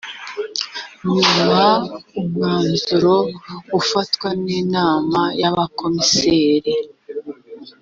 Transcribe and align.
nyuma 1.13 1.63
umwanzuro 2.19 3.15
ufatwa 3.79 4.29
n’inama 4.43 5.21
y’abakomiseri. 5.41 6.75